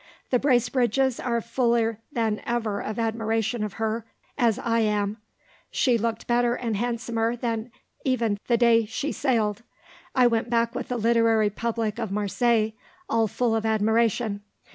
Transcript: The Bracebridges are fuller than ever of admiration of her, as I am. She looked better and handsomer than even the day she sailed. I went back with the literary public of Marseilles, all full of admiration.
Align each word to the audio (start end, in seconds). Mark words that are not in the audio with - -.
The 0.31 0.39
Bracebridges 0.39 1.19
are 1.19 1.41
fuller 1.41 1.99
than 2.11 2.41
ever 2.43 2.79
of 2.81 2.97
admiration 2.97 3.63
of 3.63 3.73
her, 3.73 4.03
as 4.35 4.57
I 4.57 4.79
am. 4.79 5.17
She 5.69 5.95
looked 5.95 6.25
better 6.25 6.55
and 6.55 6.75
handsomer 6.75 7.35
than 7.35 7.71
even 8.03 8.39
the 8.47 8.57
day 8.57 8.85
she 8.85 9.11
sailed. 9.11 9.61
I 10.15 10.25
went 10.25 10.49
back 10.49 10.73
with 10.73 10.87
the 10.87 10.97
literary 10.97 11.51
public 11.51 11.99
of 11.99 12.11
Marseilles, 12.11 12.73
all 13.07 13.27
full 13.27 13.55
of 13.55 13.63
admiration. 13.63 14.41